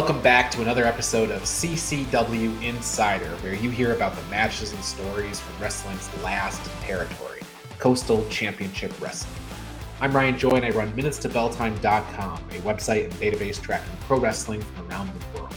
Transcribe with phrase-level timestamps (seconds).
[0.00, 4.82] Welcome back to another episode of CCW Insider, where you hear about the matches and
[4.82, 7.40] stories from wrestling's last territory,
[7.78, 9.42] Coastal Championship Wrestling.
[10.00, 14.90] I'm Ryan Joy, and I run MinutesToBellTime.com, a website and database tracking pro wrestling from
[14.90, 15.54] around the world.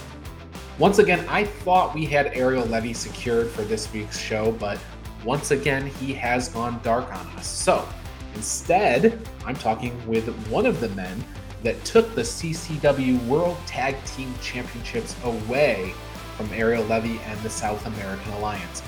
[0.78, 4.78] Once again, I thought we had Ariel Levy secured for this week's show, but
[5.24, 7.46] once again, he has gone dark on us.
[7.46, 7.88] So
[8.34, 11.24] instead, I'm talking with one of the men
[11.64, 15.92] that took the CCW World Tag Team Championships away
[16.36, 18.82] from Ariel Levy and the South American Alliance.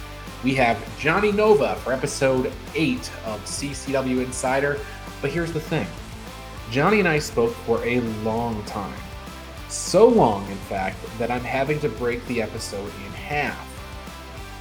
[0.45, 4.79] We have Jonny Nova for episode 8 of CCW Insider.
[5.23, 5.87] But here's the thing
[6.71, 9.01] Jonny and I spoke for a long time.
[9.69, 13.67] So long, in fact, that I'm having to break the episode in half.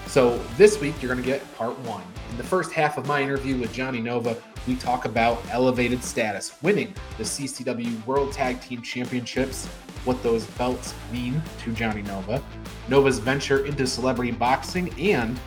[0.07, 2.03] So this week, you're going to get part one.
[2.31, 6.61] In the first half of my interview with Jonny Nova, we talk about elevated status,
[6.61, 9.67] winning the CCW World Tag Team Championships,
[10.05, 12.43] what those belts mean to Jonny Nova,
[12.87, 15.37] Nova's venture into celebrity boxing, and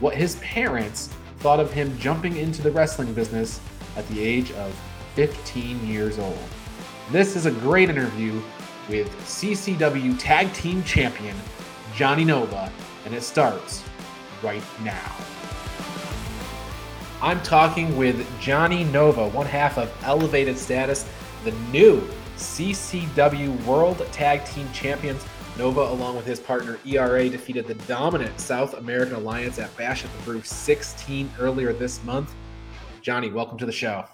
[0.00, 3.60] what his parents thought of him jumping into the wrestling business
[3.96, 4.74] at the age of
[5.14, 6.38] 15 years old.
[7.10, 8.40] This is a great interview
[8.88, 11.36] with CCW Tag Team Champion
[11.94, 12.70] Jonny Nova,
[13.04, 13.84] and it starts
[14.42, 15.39] right now.
[17.22, 21.06] I'm talking with Jonny Nova, one half of Elevated Status,
[21.44, 22.00] the new
[22.38, 25.22] CCW World Tag Team Champions.
[25.58, 30.10] Nova, along with his partner ERA, defeated the dominant South American Alliance at Bash at
[30.16, 32.34] the Brew 16 earlier this month.
[33.02, 34.06] Jonny, welcome to the show.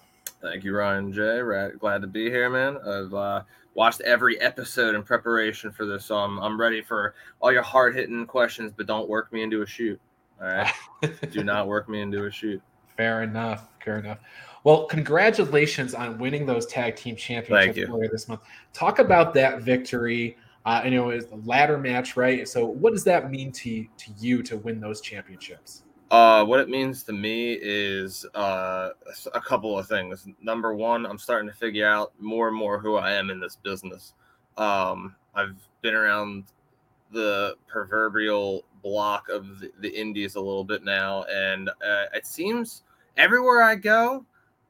[0.43, 1.43] Thank you, Ryan J.
[1.79, 2.77] Glad to be here, man.
[2.79, 3.43] I've uh,
[3.75, 7.95] watched every episode in preparation for this, so I'm, I'm ready for all your hard
[7.95, 10.01] hitting questions, but don't work me into a shoot.
[10.43, 10.73] All right.
[11.31, 12.61] Do not work me into a shoot.
[12.97, 13.69] Fair enough.
[13.85, 14.19] Fair enough.
[14.65, 18.41] Well, congratulations on winning those tag team championships earlier this month.
[18.73, 20.37] Talk about that victory.
[20.65, 22.49] Uh, I know it's a ladder match, right?
[22.49, 25.85] So, what does that mean to to you to win those championships?
[26.11, 28.91] Uh, what it means to me is uh,
[29.35, 30.27] a couple of things.
[30.41, 33.57] Number one, I'm starting to figure out more and more who I am in this
[33.57, 34.15] business.
[34.57, 36.45] Um, I've been around
[37.13, 42.83] the proverbial block of the, the indies a little bit now, and uh, it seems
[43.17, 44.25] everywhere I go,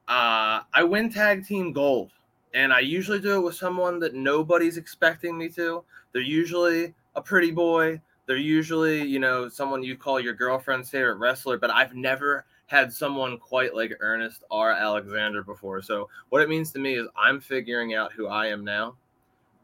[0.08, 2.10] uh, I win tag team gold.
[2.54, 5.84] And I usually do it with someone that nobody's expecting me to.
[6.12, 8.00] They're usually a pretty boy.
[8.26, 12.92] They're usually, you know, someone you call your girlfriend's favorite wrestler, but I've never had
[12.92, 14.72] someone quite like Ernest R.
[14.72, 15.82] Alexander before.
[15.82, 18.96] So what it means to me is I'm figuring out who I am now.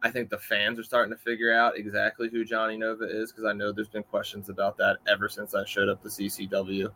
[0.03, 3.45] I think the fans are starting to figure out exactly who Jonny Nova is because
[3.45, 6.91] I know there's been questions about that ever since I showed up to CCW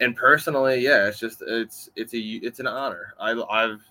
[0.00, 3.14] and personally, yeah, it's just it's it's a it's an honor.
[3.18, 3.82] I I've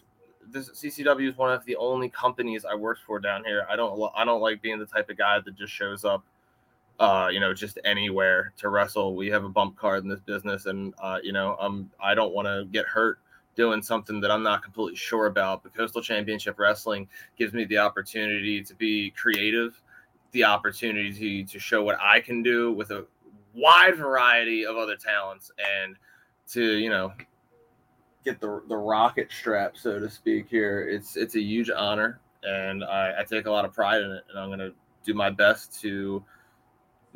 [0.47, 3.65] this CCW is one of the only companies I worked for down here.
[3.69, 6.23] I don't I don't like being the type of guy that just shows up,
[6.99, 9.15] uh, you know, just anywhere to wrestle.
[9.15, 12.33] We have a bump card in this business, and uh, you know, I'm I don't
[12.33, 13.19] want to get hurt
[13.55, 15.63] doing something that I'm not completely sure about.
[15.63, 17.07] But Coastal Championship Wrestling
[17.37, 19.81] gives me the opportunity to be creative,
[20.31, 23.05] the opportunity to show what I can do with a
[23.55, 25.95] wide variety of other talents and
[26.47, 27.13] to you know
[28.25, 32.83] get the the rocket strap so to speak here it's it's a huge honor and
[32.83, 34.73] I, I take a lot of pride in it and i'm to
[35.05, 36.23] do my best to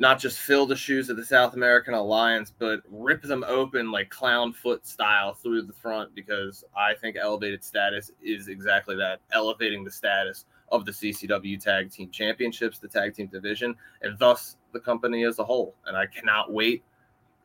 [0.00, 4.10] not just fill the shoes of the south american alliance but rip them open like
[4.10, 9.84] clown foot style through the front because i think elevated status is exactly that elevating
[9.84, 14.80] the status of the ccw tag team championships the tag team division and thus the
[14.80, 15.74] company as a whole.
[15.86, 16.84] And I cannot wait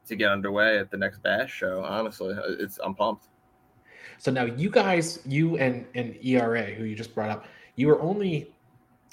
[0.07, 1.83] to get underway at the next Bash show.
[1.83, 3.27] Honestly, it's I'm pumped.
[4.17, 7.45] So now you guys, you and and ERA, who you just brought up,
[7.75, 8.53] you were only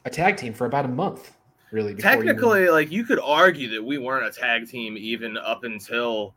[0.05, 1.37] a tag team for about a month,
[1.73, 1.95] really.
[1.95, 6.35] Technically, you like you could argue that we weren't a tag team even up until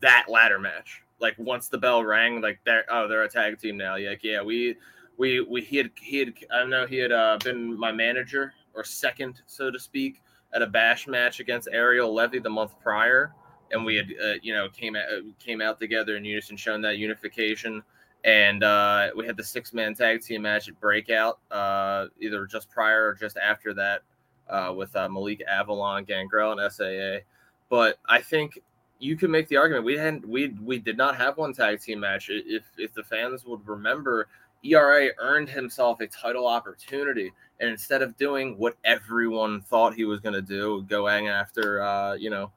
[0.00, 1.02] that ladder match.
[1.20, 3.96] Like once the bell rang, like they're oh they're a tag team now.
[3.98, 4.76] Like yeah, we
[5.16, 8.84] we we he had he had I know he had uh, been my manager or
[8.84, 10.22] second so to speak
[10.54, 13.32] at a bash match against Ariel Levy the month prior,
[13.72, 15.04] and we had uh, you know came out
[15.38, 17.82] came out together in unison, shown that unification.
[18.24, 22.68] And uh, we had the six man tag team match at Breakout, uh, either just
[22.70, 24.02] prior or just after that,
[24.48, 27.24] uh, with uh, Malik Avalon, Gangrel, and SAA.
[27.68, 28.58] But I think
[28.98, 32.00] you can make the argument we hadn't we we did not have one tag team
[32.00, 32.28] match.
[32.30, 34.28] If if the fans would remember,
[34.64, 40.20] ERA earned himself a title opportunity and instead of doing what everyone thought he was
[40.20, 42.50] going to do, going after, uh, you know,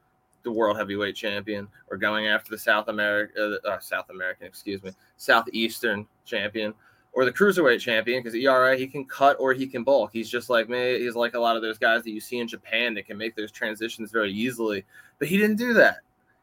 [0.43, 4.81] the world heavyweight champion or going after the South America, uh, uh, South American, excuse
[4.83, 6.73] me, Southeastern champion,
[7.13, 10.11] or the cruiserweight champion because ERA he can cut or he can bulk.
[10.13, 10.99] He's just like me.
[10.99, 13.35] He's like a lot of those guys that you see in Japan that can make
[13.35, 14.85] those transitions very easily.
[15.17, 15.97] But he didn't do that.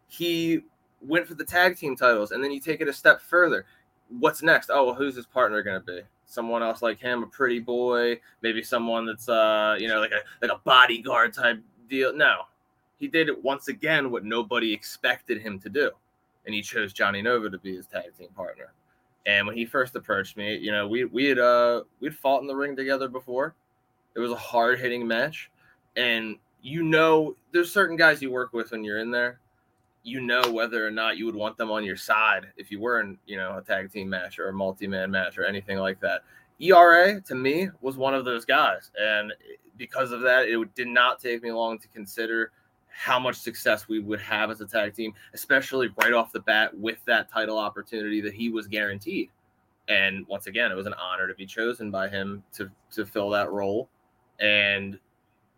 [0.08, 0.62] He
[1.00, 3.64] went for the tag team titles, and then you take it a step further.
[4.08, 4.70] What's next?
[4.72, 6.00] Oh, well, who's his partner going to be?
[6.26, 10.20] Someone else like him, a pretty boy, maybe someone that's uh, you know, like a
[10.42, 12.14] like a bodyguard type deal.
[12.14, 12.42] No,
[12.96, 15.90] he did it once again what nobody expected him to do,
[16.44, 18.72] and he chose Jonny Nova to be his tag team partner.
[19.26, 22.46] And when he first approached me, you know, we we had uh we'd fought in
[22.46, 23.54] the ring together before.
[24.14, 25.50] It was a hard hitting match,
[25.96, 29.40] and you know, there's certain guys you work with when you're in there.
[30.04, 33.00] You know whether or not you would want them on your side if you were
[33.00, 36.00] in, you know, a tag team match or a multi man match or anything like
[36.00, 36.22] that.
[36.60, 39.32] ERA to me was one of those guys, and
[39.76, 42.52] because of that, it did not take me long to consider
[42.98, 46.76] how much success we would have as a tag team, especially right off the bat
[46.78, 49.28] with that title opportunity that he was guaranteed.
[49.88, 53.28] And once again, it was an honor to be chosen by him to to fill
[53.30, 53.90] that role.
[54.40, 54.98] And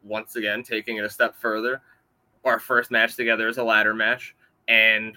[0.02, 1.81] once again, taking it a step further,
[2.44, 4.35] our first match together is a ladder match,
[4.67, 5.17] and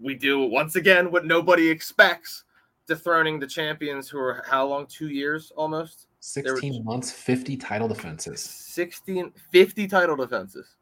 [0.00, 2.44] we do once again what nobody expects,
[2.86, 4.86] dethroning the champions who are how long?
[4.86, 6.06] Two years almost.
[6.20, 8.40] 16 months, 50 title defenses.
[8.40, 10.76] 16, 50 title defenses.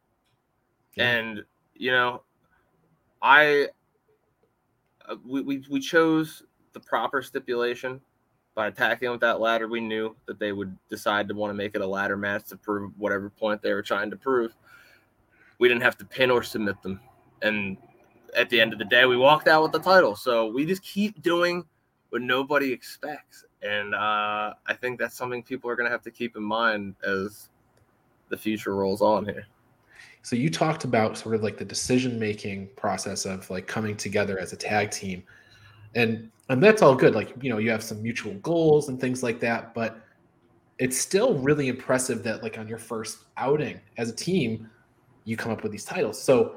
[0.95, 1.11] Yeah.
[1.11, 1.45] And
[1.75, 2.23] you know,
[3.23, 3.69] I
[5.09, 6.43] uh, we, we we chose
[6.73, 8.01] the proper stipulation
[8.55, 9.69] by attacking with that ladder.
[9.69, 12.57] We knew that they would decide to want to make it a ladder match to
[12.57, 14.55] prove whatever point they were trying to prove.
[15.59, 17.01] We didn't have to pin or submit them,
[17.43, 17.77] and
[18.37, 20.17] at the end of the day, we walked out with the title.
[20.17, 21.65] So we just keep doing
[22.11, 26.11] what nobody expects, and uh, I think that's something people are going to have to
[26.11, 27.51] keep in mind as
[28.29, 29.47] the future rolls on here.
[30.23, 34.39] So you talked about sort of like the decision making process of like coming together
[34.39, 35.23] as a tag team.
[35.95, 37.15] And and that's all good.
[37.15, 40.01] Like, you know, you have some mutual goals and things like that, but
[40.79, 44.69] it's still really impressive that like on your first outing as a team,
[45.25, 46.21] you come up with these titles.
[46.21, 46.57] So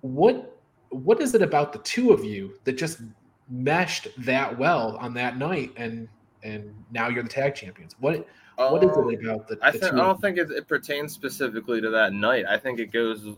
[0.00, 0.56] what
[0.90, 3.00] what is it about the two of you that just
[3.48, 6.08] meshed that well on that night and
[6.42, 7.94] and now you're the tag champions?
[8.00, 8.26] What
[8.58, 9.58] what is it um, about the?
[9.62, 12.44] I, think, I don't think it, it, pertains specifically to that night.
[12.48, 13.36] I think it goes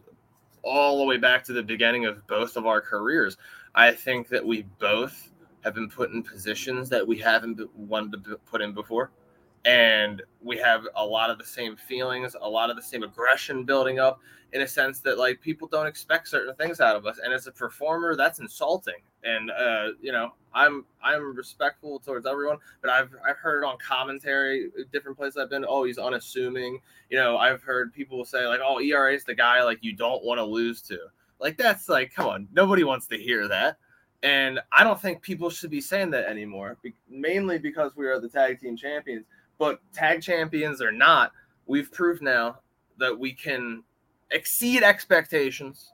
[0.62, 3.36] all the way back to the beginning of both of our careers.
[3.74, 5.30] I think that we both
[5.62, 9.10] have been put in positions that we haven't wanted to put in before.
[9.64, 13.64] And we have a lot of the same feelings, a lot of the same aggression
[13.64, 14.20] building up
[14.52, 17.18] in a sense that like people don't expect certain things out of us.
[17.22, 19.02] And as a performer, that's insulting.
[19.22, 23.76] And uh, you know, I'm I'm respectful towards everyone, but I've I've heard it on
[23.86, 26.80] commentary, different places I've been, oh, he's unassuming.
[27.10, 30.24] You know, I've heard people say like, oh, ERA is the guy like you don't
[30.24, 30.98] want to lose to.
[31.38, 33.76] Like that's like, come on, nobody wants to hear that.
[34.22, 38.20] And I don't think people should be saying that anymore, be- mainly because we are
[38.20, 39.24] the tag team champions.
[39.60, 40.32] But tag mm-hmm.
[40.32, 41.32] champions or not,
[41.66, 42.60] we've proved now
[42.96, 43.84] that we can
[44.32, 45.92] exceed expectations.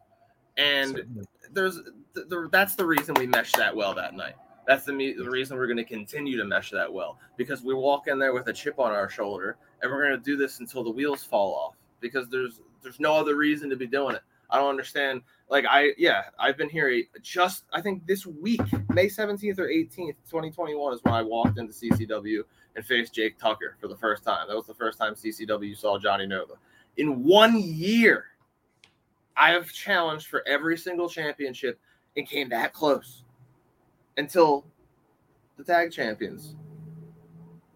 [0.56, 1.24] And Certainly.
[1.52, 1.80] there's
[2.14, 4.36] th- that's the reason we meshed that well that night.
[4.66, 7.75] That's the, me- the reason we're going to continue to mesh that well because we
[7.75, 10.61] walk in there with a chip on our shoulder and we're going to do this
[10.61, 14.23] until the wheels fall off because there's there's no other reason to be doing it.
[14.50, 15.23] I don't understand.
[15.49, 18.61] Like I yeah, I've been here just I think this week,
[18.91, 22.43] May 17th or 18th, 2021 is when I walked into CCW
[22.75, 24.49] and faced Jake Tucker for the first time.
[24.49, 26.55] That was the first time CCW saw Jonny Nova.
[26.97, 28.26] In one year,
[29.37, 31.79] I have challenged for every single championship
[32.17, 33.23] and came that close
[34.17, 34.65] until
[35.57, 36.55] the tag champions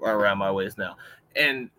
[0.03, 0.97] are around my waist now.
[1.37, 1.71] And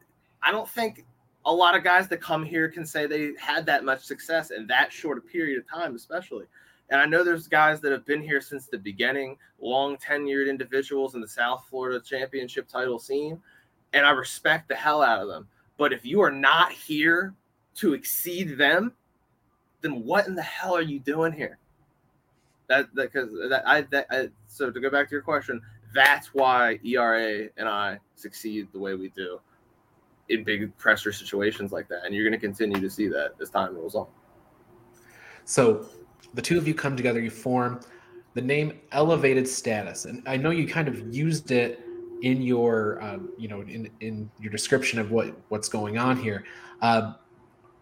[0.44, 1.06] I don't think
[1.46, 4.68] a lot of guys that come here can say they had that much success in
[4.68, 6.46] that short a period of time, especially.
[6.90, 11.16] And I know there's guys that have been here since the beginning, long tenured individuals
[11.16, 13.42] in the South Florida championship title scene.
[13.94, 15.48] And I respect the hell out of them.
[15.78, 17.34] But if you are not here
[17.76, 18.94] to exceed them,
[19.82, 21.58] then what in the hell are you doing here?
[22.68, 25.62] That because that, that, I that I, so to go back to your question,
[25.94, 29.40] that's why ERA and I succeed the way we do
[30.32, 33.50] in big pressure situations like that, and you're going to continue to see that as
[33.50, 34.08] time rolls on.
[35.46, 35.86] So
[36.34, 37.82] the two of you come together, you form
[38.34, 41.82] the name Elevated Status, and I know you kind of used it
[42.22, 46.46] in your, uh, you know, in in your description of what what's going on here.
[46.82, 47.14] Uh,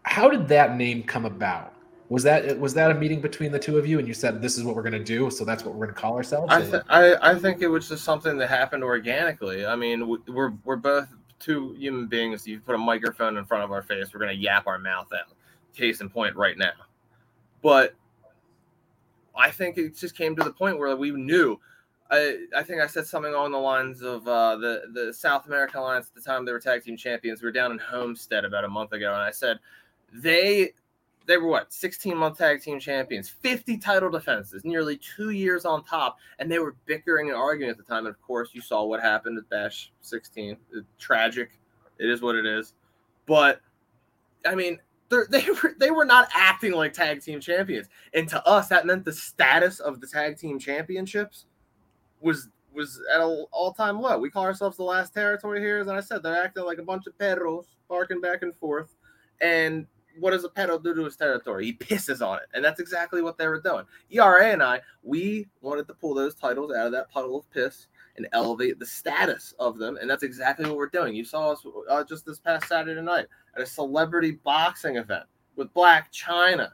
[0.04, 1.74] how did that name come about?
[2.10, 4.58] Was that was that a meeting between the two of you, and you said this
[4.58, 6.52] is what we're going to do, so that's what we're going to call ourselves?
[6.52, 9.68] I, th- I, I think it was just something that happened organically.
[9.68, 11.08] I mean, we're we're both
[11.40, 12.46] two human beings.
[12.48, 15.34] You put a microphone in front of our face, we're to yap our mouth out.
[15.74, 16.72] Case in point, right now.
[17.62, 17.96] But
[19.36, 21.60] I think it just came to the point where we knew
[22.12, 25.80] I, I think I said something along the lines of uh, the the South American
[25.80, 27.42] Alliance at the time they were tag team champions.
[27.42, 29.60] We were down in Homestead about a month ago, and I said
[30.12, 30.74] they
[31.26, 35.84] they were what 16 month tag team champions, 50 title defenses, nearly two years on
[35.84, 38.06] top, and they were bickering and arguing at the time.
[38.06, 40.58] And of course, you saw what happened at Bash 16.
[40.74, 41.52] It's tragic.
[42.00, 42.74] It is what it is.
[43.26, 43.62] But
[44.46, 48.68] I mean, they were they were not acting like tag team champions, and to us,
[48.70, 51.46] that meant the status of the tag team championships
[52.22, 54.18] was was at an all time low.
[54.18, 57.08] We call ourselves the last territory here, as I said, they're acting like a bunch
[57.08, 58.96] of perros, barking back and forth.
[59.42, 59.88] And
[60.20, 61.66] what does a perro do to his territory?
[61.66, 63.86] He pisses on it, and that's exactly what they were doing.
[64.12, 67.88] ERA and I, we wanted to pull those titles out of that puddle of piss
[68.18, 71.16] and elevate the status of them, and that's exactly what we're doing.
[71.16, 75.24] You saw us uh, just this past Saturday night at a celebrity boxing event
[75.56, 76.72] with Blac Chyna,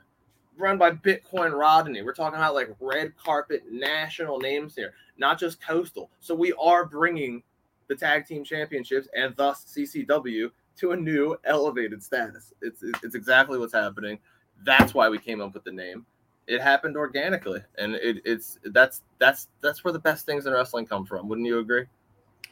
[0.57, 2.01] run by Bitcoin Rodney.
[2.01, 6.09] We're talking about like red carpet national names here, not just coastal.
[6.19, 7.43] So we are bringing
[7.87, 12.53] the tag team championships and thus CCW to a new elevated status.
[12.62, 14.20] It's it's exactly what's happening.
[14.63, 16.05] That's why we came up with the name.
[16.48, 20.86] It happened organically, and it, it's that's that's that's where the best things in wrestling
[20.86, 21.27] come from.
[21.27, 21.86] Wouldn't you agree?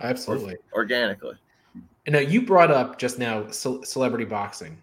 [0.01, 1.35] Absolutely, or, organically.
[2.05, 4.77] And now you brought up just now celebrity boxing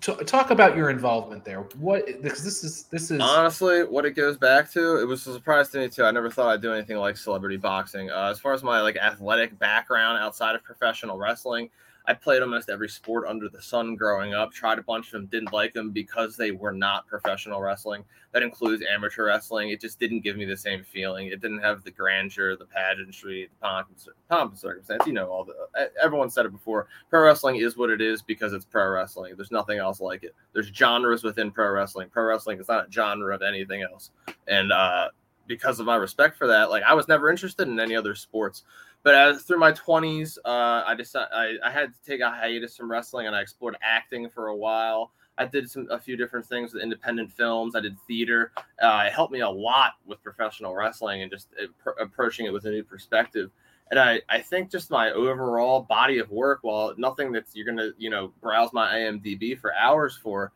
[0.00, 1.60] talk about your involvement there.
[1.78, 5.00] What because this is this is honestly what it goes back to.
[5.00, 6.04] It was a surprise to me too.
[6.04, 8.10] I never thought I'd do anything like celebrity boxing.
[8.10, 11.70] Uh, as far as my like athletic background outside of professional wrestling,
[12.08, 14.50] I played almost every sport under the sun growing up.
[14.50, 18.02] Tried a bunch of them, didn't like them because they were not professional wrestling.
[18.32, 19.68] That includes amateur wrestling.
[19.68, 21.26] It just didn't give me the same feeling.
[21.26, 25.06] It didn't have the grandeur, the pageantry, the pomp and, pomp and circumstance.
[25.06, 25.54] You know, all the
[26.02, 26.86] everyone said it before.
[27.10, 29.34] Pro wrestling is what it is because it's pro wrestling.
[29.36, 30.34] There's nothing else like it.
[30.54, 32.08] There's genres within pro wrestling.
[32.08, 34.12] Pro wrestling is not a genre of anything else.
[34.46, 35.10] And uh,
[35.46, 38.64] because of my respect for that, like I was never interested in any other sports.
[39.02, 42.90] But as through my 20s, uh, I decided I, had to take a hiatus from
[42.90, 45.12] wrestling and I explored acting for a while.
[45.38, 47.76] I did some a few different things with independent films.
[47.76, 48.52] I did theater.
[48.82, 52.64] Uh, it helped me a lot with professional wrestling and just uh, approaching it with
[52.64, 53.50] a new perspective.
[53.90, 57.90] And I, I think just my overall body of work, while nothing that you're gonna
[57.96, 60.52] you know browse my IMDb for hours for,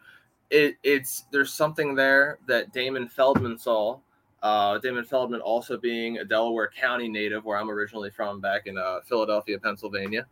[0.50, 3.98] it it's there's something there that Damon Feldman saw
[4.42, 8.76] uh, Damon Feldman also being a Delaware County native, where I'm originally from, back in
[8.76, 10.26] uh, Philadelphia, Pennsylvania.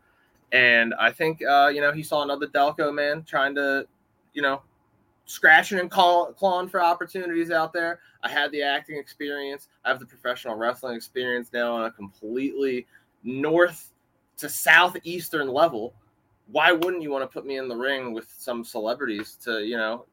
[0.52, 3.86] And I think, uh, you know, he saw another Delco man trying to,
[4.32, 4.62] you know,
[5.26, 8.00] scratching and call, clawing for opportunities out there.
[8.24, 9.68] I had the acting experience.
[9.84, 12.86] I have the professional wrestling experience now on a completely
[13.22, 13.92] north
[14.38, 15.94] to southeastern level.
[16.50, 19.76] Why wouldn't you want to put me in the ring with some celebrities to, you
[19.76, 20.06] know,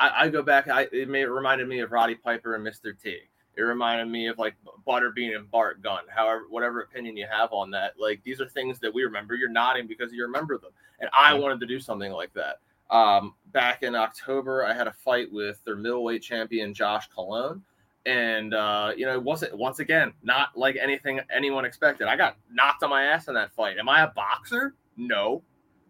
[0.00, 0.68] I, I go back.
[0.68, 3.00] I, it may it reminded me of Roddy Piper and Mr.
[3.00, 3.18] T.
[3.56, 4.54] It reminded me of like
[4.86, 6.02] Butterbean and Bart Gunn.
[6.08, 9.34] However, whatever opinion you have on that, like these are things that we remember.
[9.34, 12.60] You're nodding because you remember them, and I wanted to do something like that.
[12.90, 17.62] Um, back in October, I had a fight with their middleweight champion Josh Colon,
[18.04, 22.08] and uh, you know it wasn't once again not like anything anyone expected.
[22.08, 23.78] I got knocked on my ass in that fight.
[23.78, 24.74] Am I a boxer?
[24.96, 25.42] No.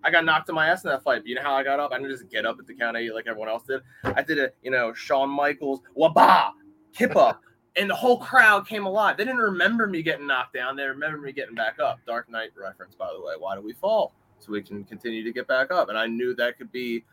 [0.05, 1.23] I got knocked on my ass in that fight.
[1.23, 1.91] But you know how I got up?
[1.93, 3.81] I didn't just get up at the count eight like everyone else did.
[4.05, 6.53] I did a, you know, Shawn Michaels, waba,
[6.95, 7.39] kippa,
[7.77, 9.17] and the whole crowd came alive.
[9.17, 10.77] They didn't remember me getting knocked down.
[10.77, 11.99] They remember me getting back up.
[12.07, 13.35] Dark Knight reference, by the way.
[13.39, 14.13] Why do we fall?
[14.39, 15.89] So we can continue to get back up.
[15.89, 17.05] And I knew that could be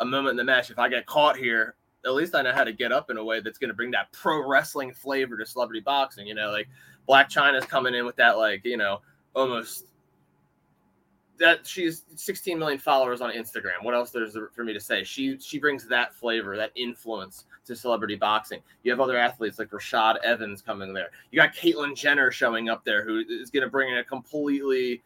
[0.00, 0.70] a moment in the match.
[0.70, 1.74] If I get caught here,
[2.04, 3.90] at least I know how to get up in a way that's going to bring
[3.92, 6.26] that pro wrestling flavor to celebrity boxing.
[6.26, 6.68] You know, like
[7.08, 9.00] Blac Chyna's coming in with that, like, you know,
[9.34, 9.86] almost
[11.40, 13.82] that she's 16 million followers on Instagram.
[13.82, 15.02] What else there's for me to say?
[15.02, 18.60] She she brings that flavor, that influence to celebrity boxing.
[18.82, 21.08] You have other athletes like Rashad Evans coming there.
[21.30, 25.02] You got Caitlyn Jenner showing up there, who is going to bring in a completely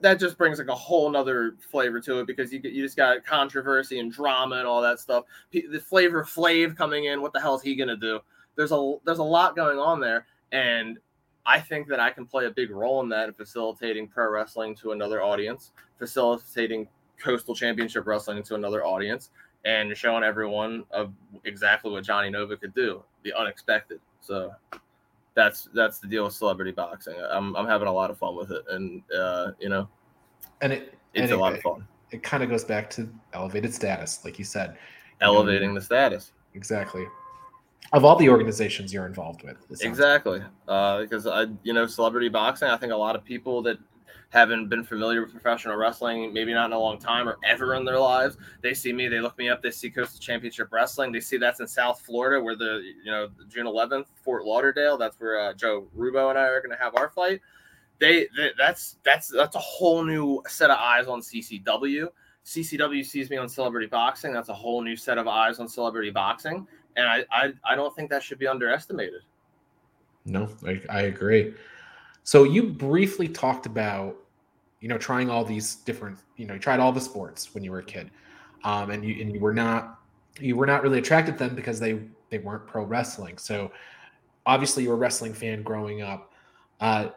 [0.00, 3.24] that just brings like a whole nother flavor to it because you you just got
[3.24, 5.24] controversy and drama and all that stuff.
[5.52, 8.20] The Flavor Flav coming in, what the hell is he gonna do?
[8.56, 10.98] There's a there's a lot going on there, and
[11.46, 14.74] I think that I can play a big role in that in facilitating pro wrestling
[14.76, 19.30] to another audience, facilitating coastal championship wrestling to another audience,
[19.64, 21.12] and showing everyone of
[21.44, 24.00] exactly what Jonny Nova could do, the unexpected.
[24.20, 24.52] So
[25.34, 27.14] that's that's the deal with celebrity boxing.
[27.30, 29.88] I'm I'm having a lot of fun with it, and uh, you know,
[30.60, 31.86] and it it's and a it, lot of fun.
[32.10, 34.76] It, it kind of goes back to elevated status, like you said,
[35.20, 36.32] elevating you know, the status.
[36.54, 37.06] Exactly
[37.92, 39.56] of all the organizations you're involved with.
[39.80, 42.68] Exactly, uh, because I, you know, celebrity boxing.
[42.68, 43.78] I think a lot of people that
[44.30, 47.84] haven't been familiar with professional wrestling, maybe not in a long time or ever in
[47.84, 48.36] their lives.
[48.62, 51.58] They see me, they look me up, they see Coastal Championship Wrestling, they see that's
[51.58, 54.96] in South Florida, where the you know June 11th, Fort Lauderdale.
[54.96, 57.40] That's where uh, Joe Rubo and I are going to have our fight.
[57.98, 62.08] They, they that's that's that's a whole new set of eyes on CCW.
[62.44, 64.32] CCW sees me on Celebrity Boxing.
[64.32, 67.94] That's a whole new set of eyes on Celebrity Boxing, and I I, I don't
[67.94, 69.22] think that should be underestimated.
[70.24, 71.54] No, I, I agree.
[72.24, 74.16] So you briefly talked about,
[74.80, 77.70] you know, trying all these different, you know, you tried all the sports when you
[77.70, 78.10] were a kid,
[78.64, 80.00] um, and you and you were not,
[80.38, 83.38] you were not really attracted to them because they they weren't pro wrestling.
[83.38, 83.72] So
[84.46, 86.32] obviously you're a wrestling fan growing up.
[86.80, 87.08] Uh,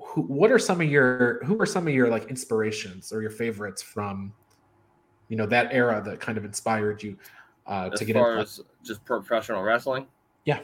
[0.00, 3.30] who, what are some of your who are some of your like inspirations or your
[3.30, 4.32] favorites from,
[5.28, 7.16] you know, that era that kind of inspired you
[7.66, 10.06] uh, as to get far into as just professional wrestling.
[10.44, 10.60] Yeah.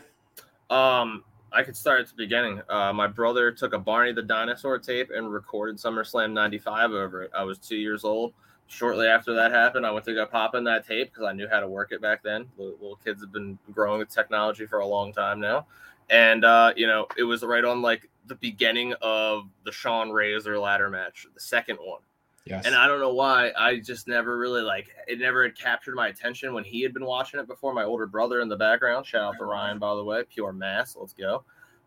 [0.70, 2.60] Um, I could start at the beginning.
[2.68, 7.30] Uh, my brother took a Barney the Dinosaur tape and recorded SummerSlam 95 over it.
[7.34, 8.34] I was two years old.
[8.66, 11.48] Shortly after that happened, I went to go pop in that tape because I knew
[11.48, 12.46] how to work it back then.
[12.58, 15.66] Little, little kids have been growing with technology for a long time now.
[16.10, 20.58] And, uh, you know, it was right on like the beginning of the Shawn Razor
[20.58, 22.00] ladder match, the second one.
[22.48, 22.66] Yes.
[22.66, 23.52] And I don't know why.
[23.56, 25.18] I just never really like it.
[25.18, 27.74] Never had captured my attention when he had been watching it before.
[27.74, 29.06] My older brother in the background.
[29.06, 30.24] Shout out to Ryan, by the way.
[30.24, 30.96] Pure mass.
[30.98, 31.44] Let's go.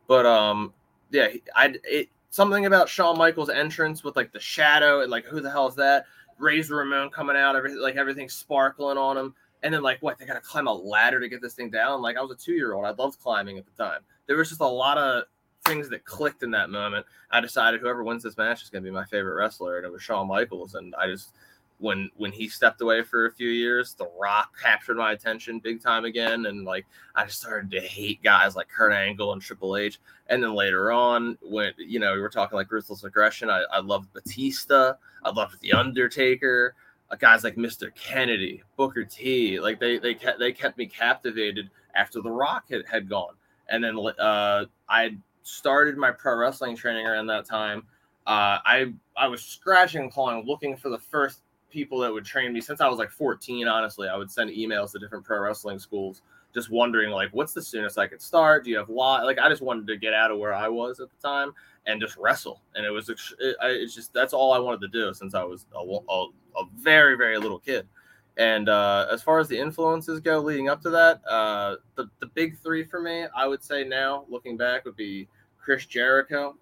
[0.08, 0.74] But um,
[1.10, 5.41] yeah, I it something about Shawn Michaels' entrance with like the shadow and like who
[5.41, 6.06] the hell is that?
[6.38, 9.36] Razor Ramon coming out, everything like everything sparkling on him.
[9.63, 12.01] And then like what they gotta climb a ladder to get this thing down.
[12.01, 12.86] Like I was a two year old.
[12.86, 14.01] I loved climbing at the time.
[14.27, 15.24] There was just a lot of
[15.65, 17.06] things that clicked in that moment.
[17.32, 19.91] I decided whoever wins this match is going to be my favorite wrestler, and it
[19.91, 20.75] was Shawn Michaels.
[20.75, 21.34] And I just
[21.82, 25.82] when when he stepped away for a few years, The Rock captured my attention big
[25.82, 29.75] time again, and like I just started to hate guys like Kurt Angle and Triple
[29.75, 30.00] H.
[30.27, 33.79] And then later on, when you know we were talking like ruthless aggression, I, I
[33.79, 36.75] loved Batista, I loved The Undertaker.
[37.09, 37.94] Uh, guys like Mr.
[37.94, 42.85] Kennedy, Booker T, like they they kept they kept me captivated after The Rock had,
[42.90, 43.33] had gone.
[43.68, 47.84] And then uh, I started my pro wrestling training around that time,
[48.27, 52.54] uh, I I was scratching and clawing, looking for the first people that would train
[52.54, 52.62] me.
[52.62, 56.22] Since I was like 14, honestly, I would send emails to different pro wrestling schools,
[56.54, 58.64] just wondering like, what's the soonest I could start?
[58.64, 59.25] Do you have lot?
[59.25, 61.54] Like, I just wanted to get out of where I was at the time
[61.88, 62.62] and just wrestle.
[62.75, 65.66] And it was it, it's just that's all I wanted to do since I was
[65.75, 66.27] a, a,
[66.60, 67.88] a very very little kid.
[68.37, 72.27] And uh, as far as the influences go leading up to that, uh, the, the
[72.27, 75.27] big three for me, I would say now, looking back, would be
[75.59, 76.55] Chris Jericho,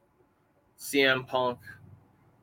[0.80, 1.60] CM Punk,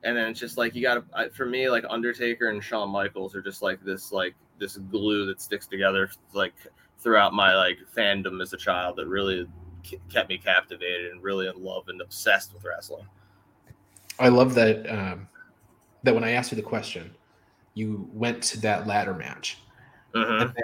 [0.03, 3.35] and then it's just like you got to, for me, like Undertaker and Shawn Michaels
[3.35, 6.53] are just like this, like this glue that sticks together, like
[6.99, 9.47] throughout my like fandom as a child that really
[10.09, 13.05] kept me captivated and really in love and obsessed with wrestling.
[14.19, 15.27] I love that um,
[16.03, 17.13] that when I asked you the question,
[17.77, 19.59] you went to that ladder match.
[20.15, 20.57] Mm-hmm.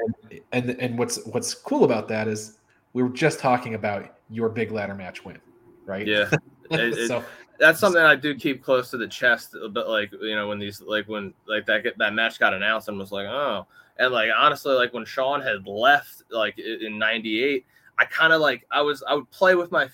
[0.52, 2.58] And, and and what's what's cool about that is
[2.93, 5.39] we were just talking about your big ladder match win,
[5.86, 6.08] right?
[6.08, 6.30] Yeah.
[6.71, 7.26] It, so it,
[7.60, 10.82] that's something I do keep close to the chest, but like you know when these
[10.82, 13.67] like when like that that match got announced and was like oh
[13.99, 17.65] and like honestly like when Shawn had left like in '98
[17.99, 19.88] I kind of like I was I would play with my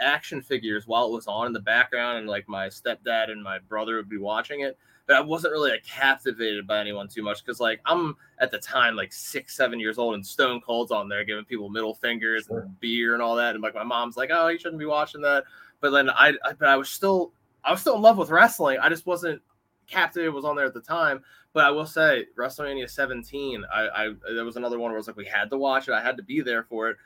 [0.00, 3.58] action figures while it was on in the background, and like my stepdad and my
[3.58, 4.76] brother would be watching it.
[5.06, 8.58] But I wasn't really like, captivated by anyone too much because like I'm at the
[8.58, 12.46] time like six seven years old and Stone Cold's on there giving people middle fingers
[12.46, 12.60] sure.
[12.60, 15.20] and beer and all that, and like my mom's like, oh, you shouldn't be watching
[15.22, 15.44] that.
[15.80, 17.32] But then I, I but I was still
[17.64, 18.78] I was still in love with wrestling.
[18.78, 19.42] I just wasn't
[19.86, 21.22] captivated was on there at the time.
[21.52, 25.06] But I will say, WrestleMania 17, I, I there was another one where I was
[25.06, 25.94] like, we had to watch it.
[25.94, 26.96] I had to be there for it.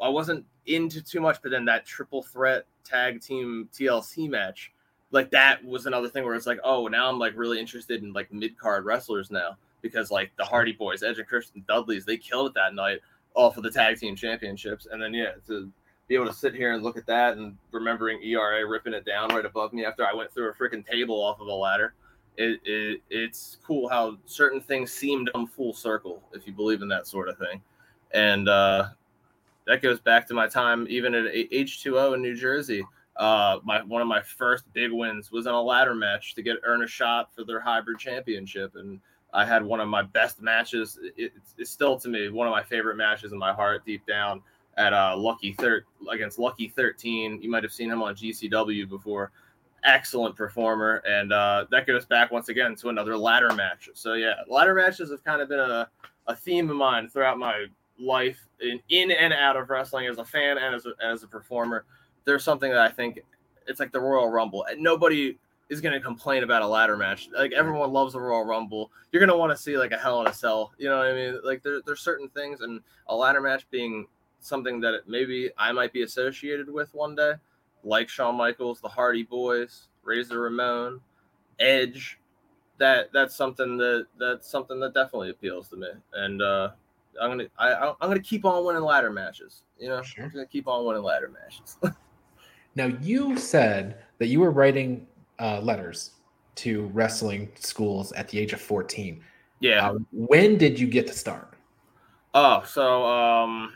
[0.00, 4.72] I wasn't into too much, but then that triple threat tag team TLC match,
[5.12, 8.12] like that was another thing where it's like, oh, now I'm like really interested in
[8.12, 12.16] like mid card wrestlers now because like the Hardy Boys, Edge and Christian Dudley's, they
[12.16, 13.00] killed it that night,
[13.34, 15.70] all for the tag team championships, and then yeah, to
[16.10, 19.28] be able to sit here and look at that and remembering ERA ripping it down
[19.28, 21.94] right above me after I went through a freaking table off of a ladder.
[22.36, 26.82] It, it, it's cool how certain things seem to come full circle if you believe
[26.82, 27.62] in that sort of thing.
[28.12, 28.88] And uh,
[29.68, 32.84] that goes back to my time even at H2O in New Jersey.
[33.20, 36.56] Uh, my one of my first big wins was in a ladder match to get
[36.64, 38.98] earn a shot for their hybrid championship, and
[39.34, 40.98] I had one of my best matches.
[41.18, 44.40] It, it's still to me one of my favorite matches in my heart, deep down
[44.78, 47.42] at uh, Lucky Thir against Lucky Thirteen.
[47.42, 49.32] You might have seen him on GCW before.
[49.84, 53.90] Excellent performer, and uh, that goes back once again to another ladder match.
[53.92, 55.90] So yeah, ladder matches have kind of been a,
[56.26, 57.66] a theme of mine throughout my
[57.98, 61.26] life in, in and out of wrestling as a fan and as a, as a
[61.26, 61.84] performer.
[62.30, 63.18] There's something that I think
[63.66, 64.64] it's like the Royal Rumble.
[64.70, 65.36] And nobody
[65.68, 67.28] is going to complain about a ladder match.
[67.36, 68.92] Like everyone loves the Royal Rumble.
[69.10, 70.72] You're going to want to see like a Hell in a Cell.
[70.78, 71.40] You know what I mean?
[71.42, 74.06] Like there, there's certain things, and a ladder match being
[74.38, 77.32] something that maybe I might be associated with one day,
[77.82, 81.00] like Shawn Michaels, the Hardy Boys, Razor Ramon,
[81.58, 82.20] Edge.
[82.78, 86.70] That that's something that that's something that definitely appeals to me, and uh,
[87.20, 89.64] I'm gonna I, I'm gonna keep on winning ladder matches.
[89.80, 90.26] You know, sure.
[90.26, 91.76] I'm gonna keep on winning ladder matches.
[92.74, 95.06] now you said that you were writing
[95.38, 96.12] uh, letters
[96.56, 99.22] to wrestling schools at the age of 14.
[99.60, 99.90] Yeah.
[99.90, 101.54] Uh, when did you get to start?
[102.34, 103.72] Oh, so um,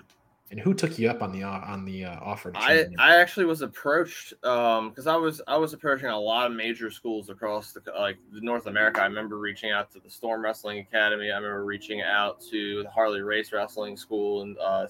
[0.55, 2.53] and who took you up on the uh, on the uh, offer?
[2.55, 6.57] I I actually was approached um because I was I was approaching a lot of
[6.57, 9.03] major schools across the like North America.
[9.03, 11.33] I remember reaching out to the Storm Wrestling Academy.
[11.33, 14.87] I remember reaching out to the Harley Race Wrestling School in uh,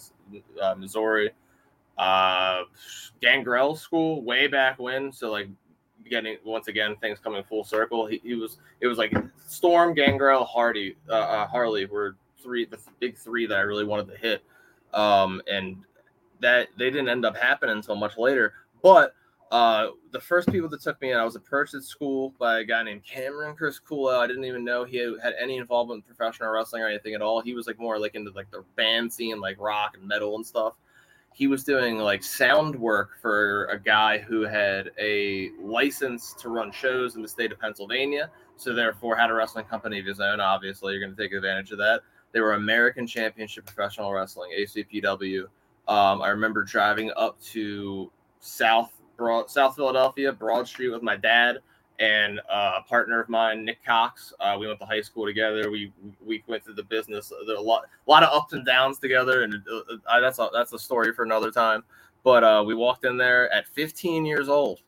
[0.61, 1.31] uh, Missouri,
[1.98, 2.62] uh,
[3.20, 5.12] Gangrel School way back when.
[5.12, 5.48] So like
[6.09, 8.07] getting once again things coming full circle.
[8.07, 9.14] He, he was it was like
[9.46, 14.09] Storm, Gangrel, Hardy, uh, uh, Harley were three the big three that I really wanted
[14.09, 14.42] to hit,
[14.92, 15.76] um, and
[16.40, 18.52] that they didn't end up happening until much later.
[18.83, 19.14] But
[19.50, 22.64] uh, the first people that took me in, I was approached at school by a
[22.64, 24.18] guy named Cameron Chris Coolo.
[24.18, 27.22] I didn't even know he had, had any involvement in professional wrestling or anything at
[27.22, 27.40] all.
[27.40, 30.44] He was like more like into like the band scene, like rock and metal and
[30.44, 30.74] stuff
[31.35, 36.70] he was doing like sound work for a guy who had a license to run
[36.70, 38.31] shows in the state of Pennsylvania.
[38.57, 40.40] So therefore had a wrestling company of his own.
[40.40, 42.03] Obviously, you're going to take advantage of that.
[42.31, 45.42] They were American Championship Professional Wrestling (ACPW).
[45.88, 51.59] Um, I remember driving up to South Broad, South Philadelphia, Broad Street with my dad
[51.98, 54.33] and uh, a partner of mine, Nick Cox.
[54.40, 55.70] Uh, we went to high school together.
[55.70, 55.92] We
[56.24, 57.33] we went through the business.
[57.46, 60.48] There a lot a lot of ups and downs together, and uh, uh that's a,
[60.52, 61.85] that's a story for another time.
[62.24, 64.80] But uh, we walked in there at 15 years old.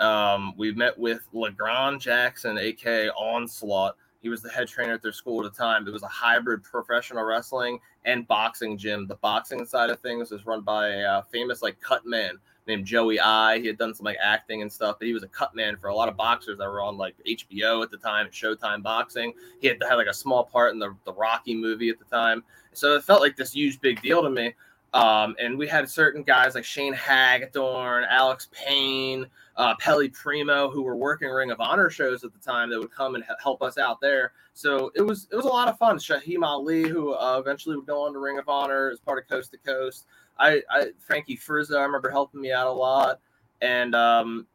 [0.00, 3.96] Um, we met with LeGrand Jackson, aka Onslaught.
[4.22, 5.86] He was the head trainer at their school at the time.
[5.86, 9.06] It was a hybrid professional wrestling and boxing gym.
[9.06, 13.18] The boxing side of things was run by a famous like cut man named Joey
[13.20, 13.58] Eye.
[13.58, 15.88] He had done some like acting and stuff, but he was a cut man for
[15.88, 19.32] a lot of boxers that were on like HBO at the time, Showtime Boxing.
[19.60, 22.42] He had had like a small part in the, the Rocky movie at the time.
[22.72, 24.54] So it felt like this huge big deal to me.
[24.92, 30.82] Um, and we had certain guys like Shane Hagadorn, Alex Payne, uh, Pelle Primeau, who
[30.82, 33.78] were working Ring of Honor shows at the time that would come and help us
[33.78, 34.32] out there.
[34.54, 35.98] So it was it was a lot of fun.
[35.98, 39.28] Shaheem Ali, who uh, eventually would go on to Ring of Honor as part of
[39.28, 40.06] Coast to Coast.
[40.40, 43.20] I, I Frankie Frizzo, I remember helping me out a lot.
[43.60, 44.46] And um,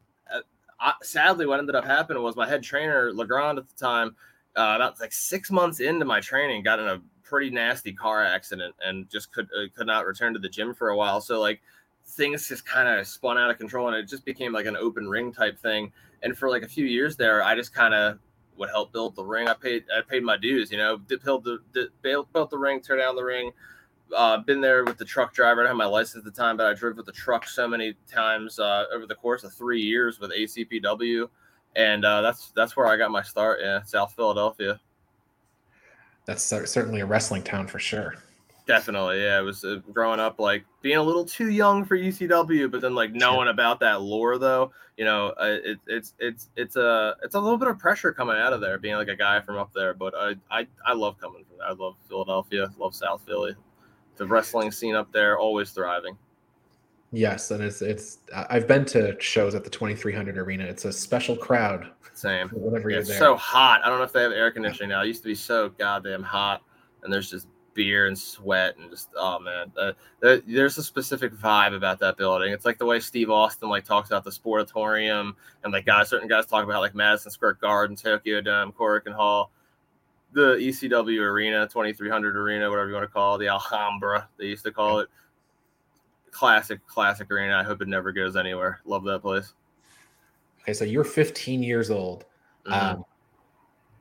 [0.80, 4.16] I, sadly, what ended up happening was my head trainer, Legrand at the time,
[4.58, 8.76] uh, about like six months into my training, got in a pretty nasty car accident
[8.86, 11.22] and just could uh, could not return to the gym for a while.
[11.22, 11.62] So like
[12.08, 15.08] things just kind of spun out of control and it just became like an open
[15.08, 15.92] ring type thing.
[16.24, 18.20] And for like a few years there, I just kind of
[18.58, 19.48] would help build the ring.
[19.48, 23.16] I paid I paid my dues, you know, build the built the ring, tear down
[23.16, 23.52] the ring,
[24.16, 25.62] uh, been there with the truck driver.
[25.62, 27.68] I didn't have my license at the time, but I drove with the truck so
[27.68, 31.30] many times uh, over the course of three years with ACPW,
[31.76, 34.80] and uh, that's that's where I got my start in South Philadelphia.
[36.26, 38.16] That's certainly a wrestling town for sure.
[38.68, 39.40] Definitely, yeah.
[39.40, 42.96] It was uh, growing up like being a little too young for UCW, but then
[42.96, 47.36] like knowing about that lore though, you know, uh, it, it's it's it's a it's
[47.36, 49.72] a little bit of pressure coming out of there, being like a guy from up
[49.76, 49.94] there.
[49.94, 51.68] But I I, I love coming from there.
[51.68, 53.56] I love Philadelphia, love South Philly
[54.18, 56.18] the wrestling scene up there always thriving.
[57.12, 60.66] Yes, and it's it's I've been to shows at the 2300 arena.
[60.66, 61.90] It's a special crowd.
[62.14, 62.50] Same.
[62.50, 63.16] Whenever yeah, you're there.
[63.16, 63.82] It's so hot.
[63.84, 65.04] I don't know if they have air conditioning now.
[65.04, 66.62] It used to be so goddamn hot,
[67.04, 71.34] and there's just beer and sweat and just oh man, uh, there, there's a specific
[71.34, 72.52] vibe about that building.
[72.52, 76.28] It's like the way Steve Austin like talks about the Sportatorium, and like guys, certain
[76.28, 79.52] guys talk about like Madison Square Garden, Tokyo Dome, Korakuen Hall
[80.36, 84.66] the ECW arena, 2300 arena, whatever you want to call it, the Alhambra, they used
[84.66, 85.08] to call it.
[86.30, 87.56] Classic, classic arena.
[87.56, 88.82] I hope it never goes anywhere.
[88.84, 89.54] Love that place.
[90.62, 92.26] Okay, so you're 15 years old.
[92.68, 92.98] Mm-hmm.
[92.98, 93.06] Um,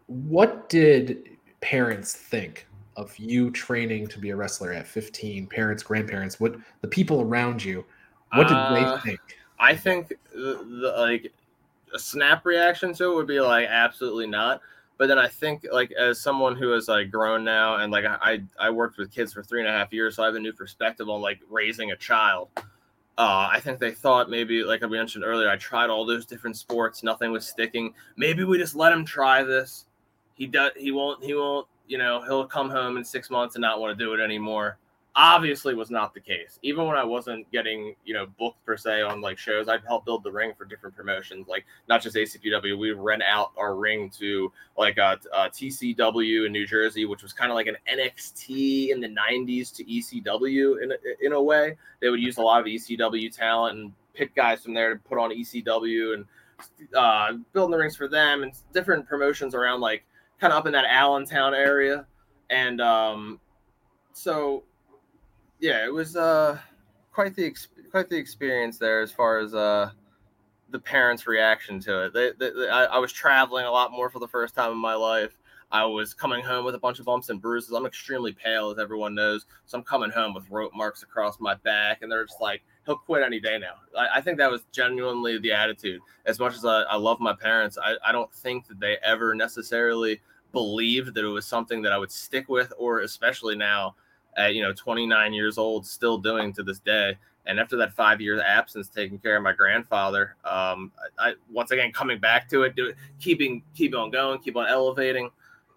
[0.07, 2.67] what did parents think
[2.97, 5.47] of you training to be a wrestler at 15?
[5.47, 7.85] Parents, grandparents, what the people around you,
[8.33, 9.21] what did uh, they think?
[9.61, 11.33] I think the, the, like
[11.95, 14.61] a snap reaction to it would be like absolutely not
[14.99, 18.43] but then I think like as someone who has like grown now and like I
[18.59, 20.53] I worked with kids for three and a half years, so I have a new
[20.53, 22.49] perspective on like raising a child.
[23.17, 26.57] Uh, I think they thought maybe like I mentioned earlier, I tried all those different
[26.57, 27.95] sports, nothing was sticking.
[28.17, 29.87] Maybe we just let him try this.
[30.35, 30.73] He does.
[30.77, 31.23] He won't.
[31.23, 31.67] He won't.
[31.87, 34.79] You know, he'll come home in six months and not want to do it anymore.
[35.17, 36.59] Obviously was not the case.
[36.63, 40.05] Even when I wasn't getting, you know, booked per se on like shows, I'd help
[40.05, 42.77] build the ring for different promotions, like not just ACPW.
[42.79, 47.33] We rent out our ring to like a, a TCW in New Jersey, which was
[47.33, 51.77] kind of like an NXT in the '90s to ECW in in a way.
[52.01, 55.19] They would use a lot of ECW talent and pick guys from there to put
[55.19, 56.25] on ECW and
[56.97, 60.05] uh, building the rings for them and different promotions around like
[60.41, 62.07] kind of up in that Allentown area.
[62.51, 63.41] And um,
[64.13, 64.65] so
[65.65, 66.59] yeah, it was uh,
[67.11, 67.55] quite the
[67.91, 69.91] quite the experience there as far as uh,
[70.69, 72.13] the parents' reaction to it.
[72.13, 74.77] They, they, they I, I, was traveling a lot more for the first time in
[74.77, 75.39] my life.
[75.73, 77.73] I was coming home with a bunch of bumps and bruises.
[77.73, 81.55] I'm extremely pale, as everyone knows, so I'm coming home with rope marks across my
[81.55, 84.65] back, and they're just like, "He'll quit any day now." I, I think that was
[84.71, 86.03] genuinely the attitude.
[86.27, 89.35] As much as I, I love my parents, I, I don't think that they ever
[89.35, 90.21] necessarily
[90.53, 93.95] believed that it was something that I would stick with, or especially now
[94.37, 97.17] at you know 29 years old still doing to this day
[97.47, 101.71] and after that five year absence taking care of my grandfather um, I, I, once
[101.71, 105.31] again coming back to it do, keeping keep on going keep on elevating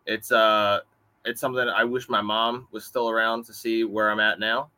[0.06, 0.80] it's uh
[1.26, 4.70] it's something i wish my mom was still around to see where i'm at now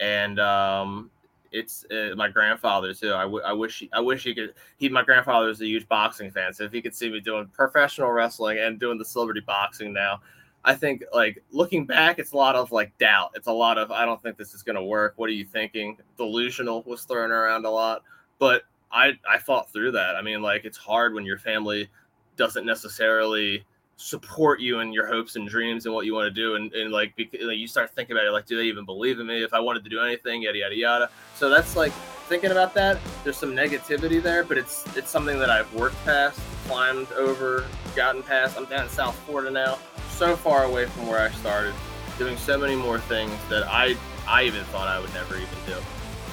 [0.00, 1.10] and um
[1.52, 3.14] it's uh, my grandfather too.
[3.14, 4.54] I, w- I wish he, I wish he could.
[4.76, 7.46] He my grandfather is a huge boxing fan, so if he could see me doing
[7.52, 10.20] professional wrestling and doing the celebrity boxing now,
[10.64, 13.30] I think like looking back, it's a lot of like doubt.
[13.34, 15.14] It's a lot of I don't think this is gonna work.
[15.16, 15.96] What are you thinking?
[16.16, 18.02] Delusional was thrown around a lot,
[18.38, 20.16] but I I fought through that.
[20.16, 21.88] I mean, like it's hard when your family
[22.36, 23.64] doesn't necessarily
[23.98, 26.92] support you in your hopes and dreams and what you want to do, and, and
[26.92, 29.52] like, like you start thinking about it, like, do they even believe in me if
[29.52, 30.42] I wanted to do anything?
[30.42, 31.10] Yada yada yada.
[31.34, 31.92] So that's like
[32.28, 32.98] thinking about that.
[33.24, 38.22] There's some negativity there, but it's it's something that I've worked past, climbed over, gotten
[38.22, 38.56] past.
[38.56, 39.78] I'm down in South Florida now
[40.10, 41.74] so far away from where I started,
[42.18, 43.96] doing so many more things that I
[44.28, 45.76] I even thought I would never even do.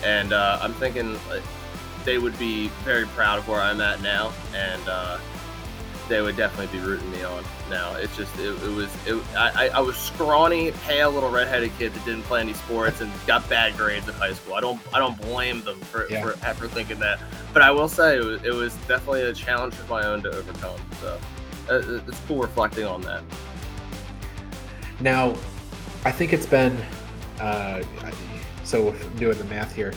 [0.04, 1.44] And uh, I'm thinking like,
[2.04, 5.18] they would be very proud of where I'm at now, and uh,
[6.08, 7.96] they would definitely be rooting me on now.
[7.96, 12.06] It's just it, it was it, I, I was scrawny, pale little redheaded kid that
[12.06, 14.56] didn't play any sports and got bad grades in high school.
[14.56, 16.22] I don't I don't blame them for yeah.
[16.22, 17.20] for, for thinking that,
[17.54, 20.30] but I will say it was, it was definitely a challenge of my own to
[20.30, 20.80] overcome.
[21.02, 21.20] So
[21.70, 23.24] uh, it's cool reflecting on that.
[25.00, 25.36] Now,
[26.06, 26.78] I think it's been,
[27.40, 27.84] uh,
[28.64, 29.94] so doing the math here,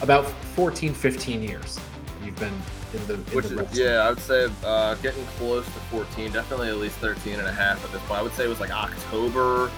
[0.00, 1.78] about 14, 15 years
[2.24, 2.56] you've been
[2.94, 6.32] in the, in Which the is, yeah, I would say uh, getting close to 14,
[6.32, 8.20] definitely at least 13 and a half at this point.
[8.20, 9.70] I would say it was like October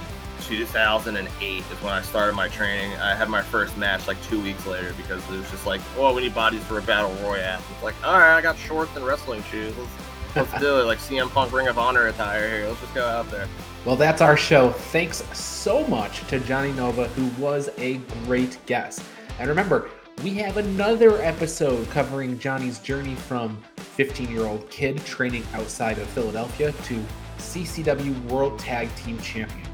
[0.43, 2.93] 2008 is when I started my training.
[2.95, 6.15] I had my first match like two weeks later because it was just like, oh,
[6.15, 7.61] we need bodies for a battle royale.
[7.73, 9.75] It's like, all right, I got shorts and wrestling shoes.
[9.77, 9.91] Let's,
[10.53, 10.85] let's do it.
[10.85, 12.69] Like CM Punk Ring of Honor attire here.
[12.69, 13.49] Let's just go out there.
[13.85, 14.71] Well, that's our show.
[14.71, 19.03] Thanks so much to Jonny Nova, who was a great guest.
[19.39, 19.91] And remember,
[20.23, 26.07] we have another episode covering Jonny's journey from 15 year old kid training outside of
[26.11, 27.05] Philadelphia to
[27.39, 29.67] CCW World Tag Team Champion.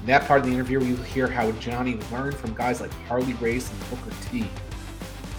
[0.00, 3.32] In that part of the interview, you'll hear how Jonny learned from guys like Harley
[3.34, 4.46] Race and Booker T.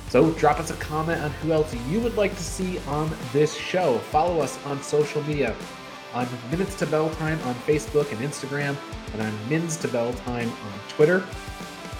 [0.10, 3.56] So drop us a comment on who else you would like to see on this
[3.56, 4.00] show.
[4.00, 5.56] Follow us on social media
[6.12, 8.76] on Minutes to Bell Time on Facebook and Instagram,
[9.14, 11.24] and on Mins to Bell Time on Twitter.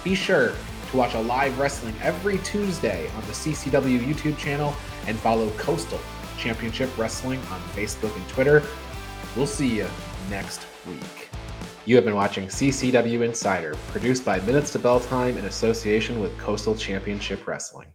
[0.02, 0.52] Be sure
[0.90, 4.74] to watch a live wrestling every Tuesday on the CCW YouTube channel
[5.06, 6.00] and follow Coastal
[6.38, 8.62] Championship Wrestling on Facebook and Twitter.
[9.36, 9.86] We'll see you
[10.30, 11.30] next week.
[11.84, 16.36] You have been watching CCW Insider, produced by Minutes to Bell Time in association with
[16.38, 17.86] Coastal Championship Wrestling.